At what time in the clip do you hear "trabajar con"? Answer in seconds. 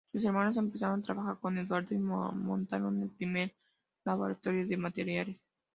1.03-1.59